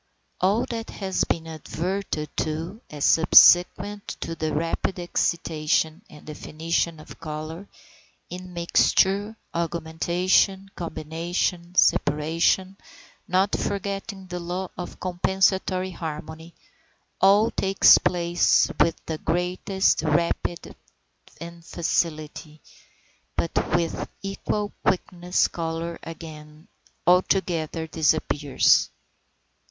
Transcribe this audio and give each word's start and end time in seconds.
All 0.39 0.65
that 0.71 0.89
has 0.89 1.25
been 1.25 1.45
adverted 1.45 2.35
to 2.37 2.81
as 2.89 3.05
subsequent 3.05 4.07
to 4.21 4.33
the 4.33 4.51
rapid 4.51 4.97
excitation 4.99 6.01
and 6.09 6.25
definition 6.25 6.99
of 6.99 7.19
colour, 7.19 7.67
immixture, 8.27 9.35
augmentation, 9.53 10.71
combination, 10.75 11.75
separation, 11.75 12.77
not 13.27 13.55
forgetting 13.55 14.25
the 14.25 14.39
law 14.39 14.69
of 14.75 14.99
compensatory 14.99 15.91
harmony, 15.91 16.55
all 17.21 17.51
takes 17.51 17.99
place 17.99 18.71
with 18.79 18.95
the 19.05 19.19
greatest 19.19 20.01
rapidity 20.01 20.75
and 21.39 21.63
facility; 21.63 22.59
but 23.35 23.51
with 23.75 24.09
equal 24.23 24.71
quickness 24.83 25.47
colour 25.47 25.99
again 26.01 26.67
altogether 27.05 27.85
disappears. 27.85 28.89